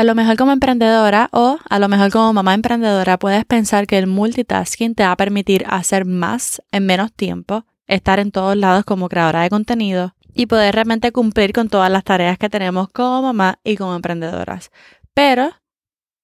[0.00, 3.98] A lo mejor como emprendedora o a lo mejor como mamá emprendedora puedes pensar que
[3.98, 8.86] el multitasking te va a permitir hacer más en menos tiempo, estar en todos lados
[8.86, 13.20] como creadora de contenido y poder realmente cumplir con todas las tareas que tenemos como
[13.20, 14.70] mamá y como emprendedoras.
[15.12, 15.50] Pero,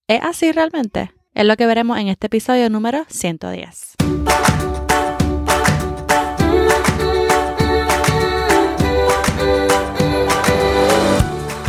[0.08, 1.12] ¿es así realmente?
[1.34, 3.96] Es lo que veremos en este episodio número 110.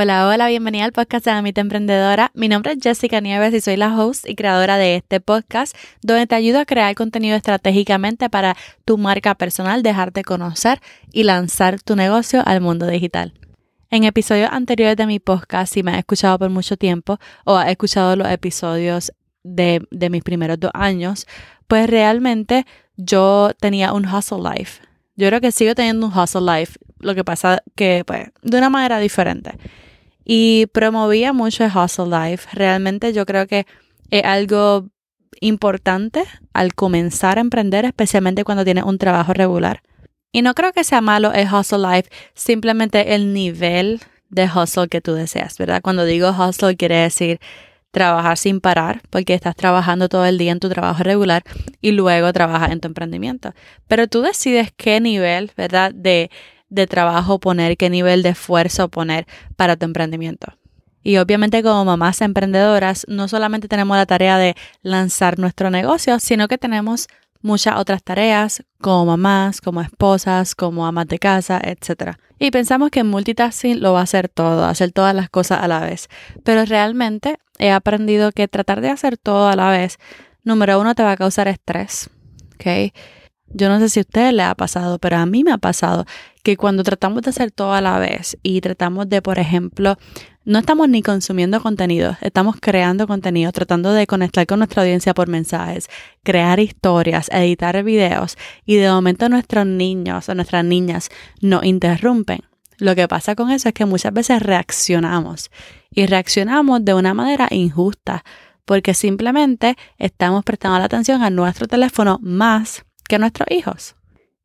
[0.00, 2.30] Hola, hola, bienvenida al podcast de Amita Emprendedora.
[2.32, 6.28] Mi nombre es Jessica Nieves y soy la host y creadora de este podcast donde
[6.28, 10.80] te ayudo a crear contenido estratégicamente para tu marca personal, dejarte conocer
[11.12, 13.34] y lanzar tu negocio al mundo digital.
[13.90, 17.68] En episodios anteriores de mi podcast, si me has escuchado por mucho tiempo o has
[17.68, 21.26] escuchado los episodios de, de mis primeros dos años,
[21.66, 24.80] pues realmente yo tenía un hustle life.
[25.16, 28.70] Yo creo que sigo teniendo un hustle life, lo que pasa que pues de una
[28.70, 29.58] manera diferente
[30.30, 32.46] y promovía mucho el hustle life.
[32.52, 33.66] Realmente yo creo que
[34.10, 34.86] es algo
[35.40, 39.82] importante al comenzar a emprender, especialmente cuando tienes un trabajo regular.
[40.30, 45.00] Y no creo que sea malo el hustle life, simplemente el nivel de hustle que
[45.00, 45.80] tú deseas, ¿verdad?
[45.80, 47.40] Cuando digo hustle quiere decir
[47.90, 51.42] trabajar sin parar, porque estás trabajando todo el día en tu trabajo regular
[51.80, 53.54] y luego trabajas en tu emprendimiento.
[53.86, 55.94] Pero tú decides qué nivel, ¿verdad?
[55.94, 56.30] De
[56.68, 60.52] de trabajo poner, qué nivel de esfuerzo poner para tu emprendimiento.
[61.02, 66.48] Y obviamente como mamás emprendedoras no solamente tenemos la tarea de lanzar nuestro negocio, sino
[66.48, 67.08] que tenemos
[67.40, 72.16] muchas otras tareas como mamás, como esposas, como amas de casa, etc.
[72.38, 75.80] Y pensamos que multitasking lo va a hacer todo, hacer todas las cosas a la
[75.80, 76.08] vez.
[76.44, 79.98] Pero realmente he aprendido que tratar de hacer todo a la vez,
[80.44, 82.10] número uno, te va a causar estrés.
[82.54, 82.92] ¿ok?,
[83.50, 86.04] yo no sé si a ustedes les ha pasado, pero a mí me ha pasado
[86.42, 89.96] que cuando tratamos de hacer todo a la vez y tratamos de, por ejemplo,
[90.44, 95.28] no estamos ni consumiendo contenido, estamos creando contenido, tratando de conectar con nuestra audiencia por
[95.28, 95.88] mensajes,
[96.22, 101.10] crear historias, editar videos y de momento nuestros niños o nuestras niñas
[101.40, 102.40] nos interrumpen.
[102.78, 105.50] Lo que pasa con eso es que muchas veces reaccionamos
[105.90, 108.24] y reaccionamos de una manera injusta
[108.64, 113.96] porque simplemente estamos prestando la atención a nuestro teléfono más que nuestros hijos.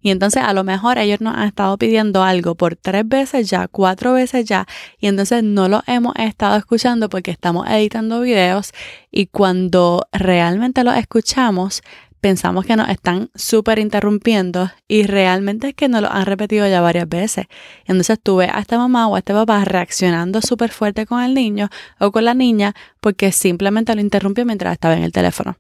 [0.03, 3.69] Y entonces a lo mejor ellos nos han estado pidiendo algo por tres veces ya,
[3.69, 4.67] cuatro veces ya,
[4.99, 8.73] y entonces no lo hemos estado escuchando porque estamos editando videos
[9.11, 11.81] y cuando realmente lo escuchamos,
[12.19, 16.81] pensamos que nos están súper interrumpiendo y realmente es que nos lo han repetido ya
[16.81, 17.47] varias veces.
[17.85, 21.33] Entonces tú ves a esta mamá o a este papá reaccionando súper fuerte con el
[21.33, 21.69] niño
[21.99, 25.57] o con la niña porque simplemente lo interrumpió mientras estaba en el teléfono.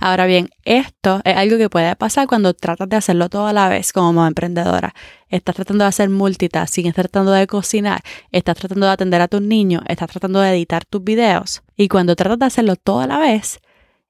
[0.00, 3.68] Ahora bien, esto es algo que puede pasar cuando tratas de hacerlo todo a la
[3.68, 4.94] vez como emprendedora.
[5.28, 9.40] Estás tratando de hacer multitasking, estás tratando de cocinar, estás tratando de atender a tus
[9.40, 11.62] niños, estás tratando de editar tus videos.
[11.76, 13.60] Y cuando tratas de hacerlo todo a la vez,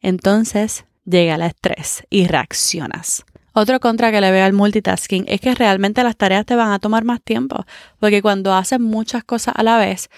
[0.00, 3.24] entonces llega el estrés y reaccionas.
[3.52, 6.80] Otro contra que le veo al multitasking es que realmente las tareas te van a
[6.80, 7.64] tomar más tiempo,
[8.00, 10.08] porque cuando haces muchas cosas a la vez,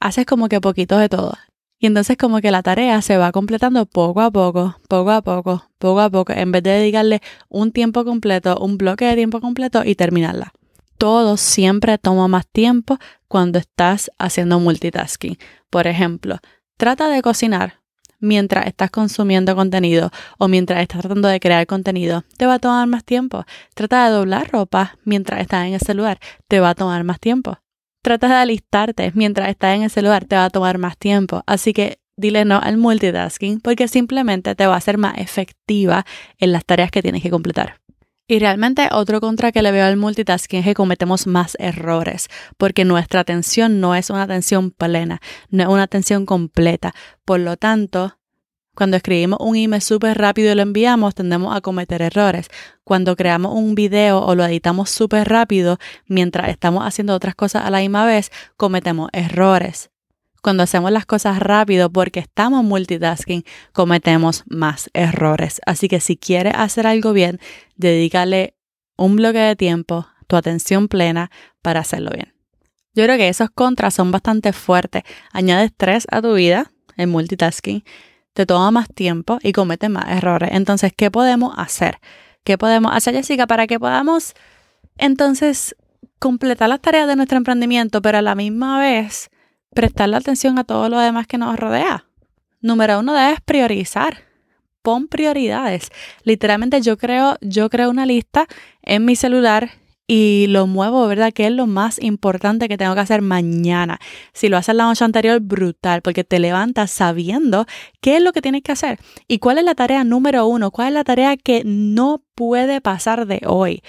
[0.00, 1.34] haces como que poquito de todo.
[1.84, 5.68] Y entonces como que la tarea se va completando poco a poco, poco a poco,
[5.76, 9.82] poco a poco, en vez de dedicarle un tiempo completo, un bloque de tiempo completo
[9.84, 10.54] y terminarla.
[10.96, 12.96] Todo siempre toma más tiempo
[13.28, 15.36] cuando estás haciendo multitasking.
[15.68, 16.38] Por ejemplo,
[16.78, 17.80] trata de cocinar
[18.18, 22.86] mientras estás consumiendo contenido o mientras estás tratando de crear contenido, te va a tomar
[22.86, 23.44] más tiempo.
[23.74, 26.18] Trata de doblar ropa mientras estás en el celular,
[26.48, 27.58] te va a tomar más tiempo
[28.04, 31.42] tratas de alistarte mientras estás en el celular, te va a tomar más tiempo.
[31.46, 36.04] Así que dile no al multitasking porque simplemente te va a hacer más efectiva
[36.38, 37.80] en las tareas que tienes que completar.
[38.28, 42.84] Y realmente otro contra que le veo al multitasking es que cometemos más errores, porque
[42.84, 46.94] nuestra atención no es una atención plena, no es una atención completa.
[47.24, 48.18] Por lo tanto,
[48.74, 52.48] cuando escribimos un email súper rápido y lo enviamos, tendemos a cometer errores.
[52.82, 57.70] Cuando creamos un video o lo editamos súper rápido mientras estamos haciendo otras cosas a
[57.70, 59.90] la misma vez, cometemos errores.
[60.42, 65.60] Cuando hacemos las cosas rápido porque estamos multitasking, cometemos más errores.
[65.64, 67.40] Así que si quieres hacer algo bien,
[67.76, 68.54] dedícale
[68.96, 71.30] un bloque de tiempo, tu atención plena
[71.62, 72.34] para hacerlo bien.
[72.94, 75.02] Yo creo que esos contras son bastante fuertes.
[75.32, 77.82] Añade estrés a tu vida, el multitasking
[78.34, 80.50] te toma más tiempo y comete más errores.
[80.52, 82.00] Entonces, ¿qué podemos hacer?
[82.42, 84.34] ¿Qué podemos hacer, Jessica, para que podamos
[84.98, 85.74] entonces
[86.18, 89.30] completar las tareas de nuestro emprendimiento, pero a la misma vez
[89.74, 92.06] prestarle atención a todo lo demás que nos rodea?
[92.60, 94.18] Número uno, debes priorizar.
[94.82, 95.90] Pon prioridades.
[96.24, 98.46] Literalmente yo creo, yo creo una lista
[98.82, 99.70] en mi celular
[100.06, 101.32] y lo muevo, ¿verdad?
[101.32, 103.98] Que es lo más importante que tengo que hacer mañana.
[104.32, 107.66] Si lo haces la noche anterior, brutal, porque te levantas sabiendo
[108.00, 108.98] qué es lo que tienes que hacer
[109.28, 113.26] y cuál es la tarea número uno, cuál es la tarea que no puede pasar
[113.26, 113.82] de hoy.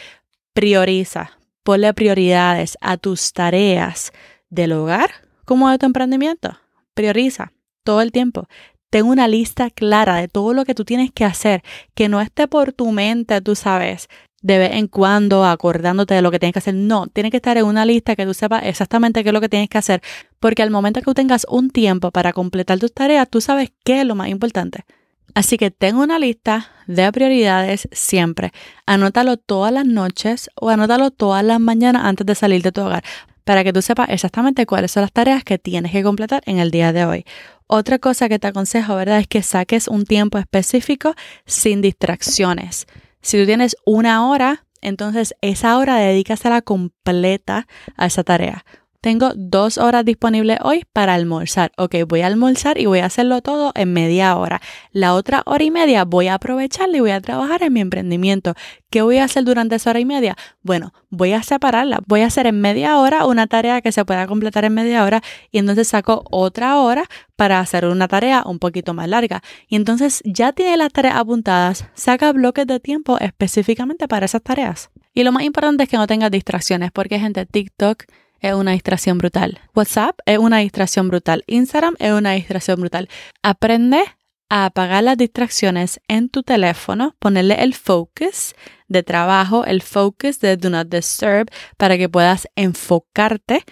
[0.53, 4.13] Prioriza, ponle prioridades a tus tareas
[4.50, 5.09] del hogar
[5.44, 6.57] como de tu emprendimiento.
[6.94, 7.51] Prioriza
[7.83, 8.47] todo el tiempo.
[8.89, 11.63] Ten una lista clara de todo lo que tú tienes que hacer,
[11.94, 14.07] que no esté por tu mente, tú sabes,
[14.45, 16.75] de vez en cuando acordándote de lo que tienes que hacer.
[16.75, 19.50] No, tiene que estar en una lista que tú sepas exactamente qué es lo que
[19.50, 20.03] tienes que hacer,
[20.39, 24.01] porque al momento que tú tengas un tiempo para completar tus tareas, tú sabes qué
[24.01, 24.86] es lo más importante.
[25.33, 28.51] Así que ten una lista de prioridades siempre.
[28.86, 33.03] Anótalo todas las noches o anótalo todas las mañanas antes de salir de tu hogar
[33.44, 36.69] para que tú sepas exactamente cuáles son las tareas que tienes que completar en el
[36.69, 37.25] día de hoy.
[37.65, 39.19] Otra cosa que te aconsejo, ¿verdad?
[39.19, 41.15] Es que saques un tiempo específico
[41.45, 42.86] sin distracciones.
[43.25, 47.68] Si tú tienes una hora, entonces esa hora dedícasela completa
[47.98, 48.63] a esa tarea.
[49.06, 51.72] Tengo dos horas disponibles hoy para almorzar.
[51.78, 54.63] Ok, voy a almorzar y voy a hacerlo todo en media hora.
[54.94, 58.56] La otra hora y media voy a aprovecharla y voy a trabajar en mi emprendimiento.
[58.90, 60.36] ¿Qué voy a hacer durante esa hora y media?
[60.63, 62.00] Bueno, voy a separarla.
[62.07, 65.22] Voy a hacer en media hora una tarea que se pueda completar en media hora
[65.52, 67.04] y entonces saco otra hora
[67.36, 69.44] para hacer una tarea un poquito más larga.
[69.68, 74.90] Y entonces ya tiene las tareas apuntadas, saca bloques de tiempo específicamente para esas tareas.
[75.13, 78.06] Y lo más importante es que no tengas distracciones porque gente TikTok
[78.47, 79.59] es una distracción brutal.
[79.74, 81.44] WhatsApp es una distracción brutal.
[81.47, 83.09] Instagram es una distracción brutal.
[83.42, 84.03] Aprende
[84.50, 88.53] a apagar las distracciones en tu teléfono, ponerle el focus
[88.88, 93.63] de trabajo, el focus de Do Not Disturb, para que puedas enfocarte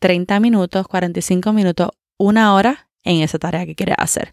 [0.00, 4.32] 30 minutos, 45 minutos, una hora en esa tarea que quieres hacer.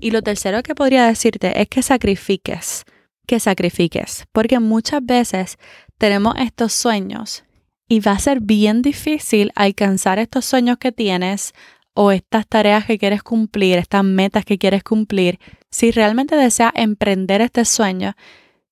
[0.00, 2.84] Y lo tercero que podría decirte es que sacrifiques,
[3.26, 5.58] que sacrifiques, porque muchas veces
[5.98, 7.44] tenemos estos sueños
[7.92, 11.52] y va a ser bien difícil alcanzar estos sueños que tienes
[11.92, 15.38] o estas tareas que quieres cumplir, estas metas que quieres cumplir.
[15.70, 18.14] Si realmente deseas emprender este sueño,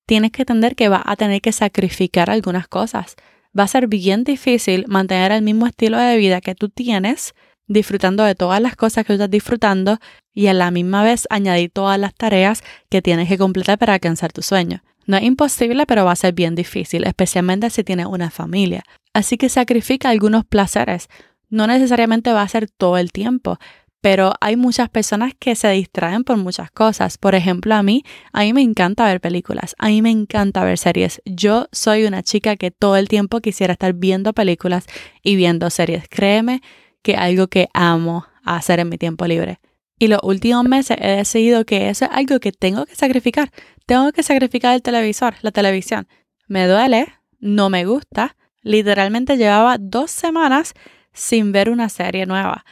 [0.07, 3.15] tienes que entender que vas a tener que sacrificar algunas cosas.
[3.55, 7.35] Va a ser bien difícil mantener el mismo estilo de vida que tú tienes,
[7.67, 9.99] disfrutando de todas las cosas que tú estás disfrutando
[10.33, 14.33] y a la misma vez añadir todas las tareas que tienes que completar para alcanzar
[14.33, 14.81] tu sueño.
[15.05, 18.83] No es imposible, pero va a ser bien difícil, especialmente si tienes una familia.
[19.13, 21.07] Así que sacrifica algunos placeres.
[21.49, 23.57] No necesariamente va a ser todo el tiempo,
[24.01, 27.17] pero hay muchas personas que se distraen por muchas cosas.
[27.17, 28.03] Por ejemplo, a mí,
[28.33, 31.21] a mí me encanta ver películas, a mí me encanta ver series.
[31.25, 34.85] Yo soy una chica que todo el tiempo quisiera estar viendo películas
[35.21, 36.05] y viendo series.
[36.09, 36.61] Créeme
[37.03, 39.59] que algo que amo hacer en mi tiempo libre.
[40.01, 43.51] Y los últimos meses he decidido que eso es algo que tengo que sacrificar.
[43.85, 46.07] Tengo que sacrificar el televisor, la televisión.
[46.47, 50.73] Me duele, no me gusta, Literalmente llevaba dos semanas
[51.13, 52.63] sin ver una serie nueva.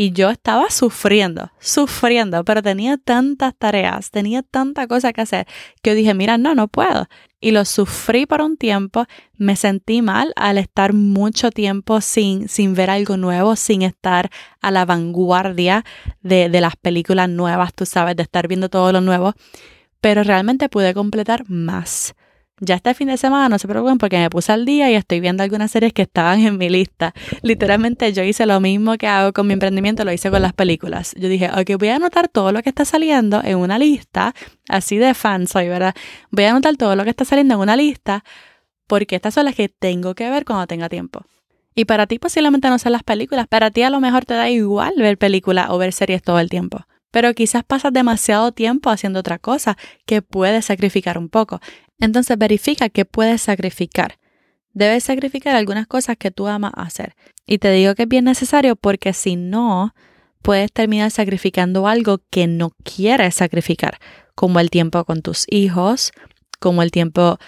[0.00, 5.48] Y yo estaba sufriendo, sufriendo, pero tenía tantas tareas, tenía tanta cosa que hacer,
[5.82, 7.08] que dije, mira, no, no puedo.
[7.40, 9.06] Y lo sufrí por un tiempo,
[9.38, 14.30] me sentí mal al estar mucho tiempo sin, sin ver algo nuevo, sin estar
[14.60, 15.84] a la vanguardia
[16.20, 19.34] de, de las películas nuevas, tú sabes, de estar viendo todo lo nuevo,
[20.00, 22.14] pero realmente pude completar más.
[22.60, 25.20] Ya este fin de semana no se preocupen porque me puse al día y estoy
[25.20, 27.14] viendo algunas series que estaban en mi lista.
[27.42, 31.14] Literalmente yo hice lo mismo que hago con mi emprendimiento, lo hice con las películas.
[31.16, 34.34] Yo dije, ok, voy a anotar todo lo que está saliendo en una lista,
[34.68, 35.94] así de fan soy, ¿verdad?
[36.30, 38.24] Voy a anotar todo lo que está saliendo en una lista
[38.88, 41.22] porque estas son las que tengo que ver cuando tenga tiempo.
[41.76, 44.50] Y para ti posiblemente no sean las películas, para ti a lo mejor te da
[44.50, 49.20] igual ver películas o ver series todo el tiempo pero quizás pasas demasiado tiempo haciendo
[49.20, 51.60] otra cosa que puedes sacrificar un poco.
[51.98, 54.18] Entonces verifica qué puedes sacrificar.
[54.72, 57.14] Debes sacrificar algunas cosas que tú amas hacer.
[57.46, 59.94] Y te digo que es bien necesario porque si no,
[60.42, 63.98] puedes terminar sacrificando algo que no quieres sacrificar,
[64.34, 66.12] como el tiempo con tus hijos,
[66.60, 67.38] como el tiempo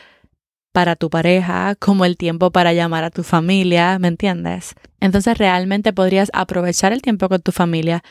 [0.73, 4.75] para tu pareja, como el tiempo para llamar a tu familia, ¿me entiendes?
[5.01, 8.03] Entonces realmente podrías aprovechar el tiempo con tu familia,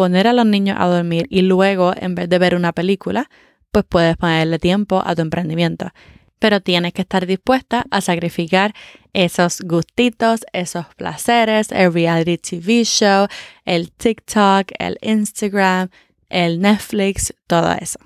[0.00, 3.28] poner a los niños a dormir y luego, en vez de ver una película,
[3.70, 5.90] pues puedes ponerle tiempo a tu emprendimiento.
[6.38, 8.72] Pero tienes que estar dispuesta a sacrificar
[9.12, 13.26] esos gustitos, esos placeres, el reality TV show,
[13.66, 15.90] el TikTok, el Instagram,
[16.30, 17.98] el Netflix, todo eso.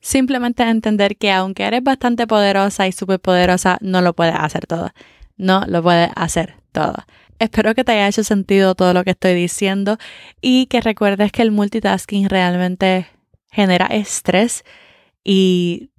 [0.00, 4.92] Simplemente entender que aunque eres bastante poderosa y súper poderosa, no lo puedes hacer todo.
[5.36, 6.94] No lo puedes hacer todo.
[7.40, 9.96] Espero que te haya hecho sentido todo lo que estoy diciendo
[10.42, 13.06] y que recuerdes que el multitasking realmente
[13.50, 14.62] genera estrés
[15.24, 15.90] y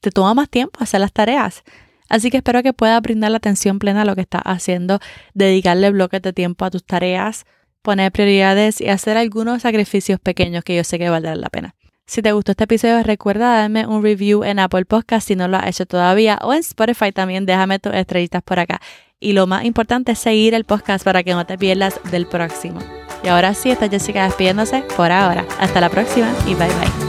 [0.00, 1.64] te toma más tiempo hacer las tareas.
[2.08, 5.00] Así que espero que puedas brindar la atención plena a lo que estás haciendo,
[5.34, 7.44] dedicarle bloques de tiempo a tus tareas,
[7.82, 11.74] poner prioridades y hacer algunos sacrificios pequeños que yo sé que valdrán la pena.
[12.06, 15.56] Si te gustó este episodio, recuerda darme un review en Apple Podcast si no lo
[15.56, 18.80] has hecho todavía o en Spotify también déjame tus estrellitas por acá.
[19.20, 22.78] Y lo más importante es seguir el podcast para que no te pierdas del próximo.
[23.24, 25.44] Y ahora sí, está Jessica despidiéndose por ahora.
[25.58, 27.07] Hasta la próxima y bye bye.